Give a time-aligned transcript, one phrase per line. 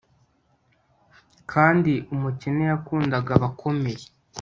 [1.51, 4.03] Kandi umukene yakundaga abakomeye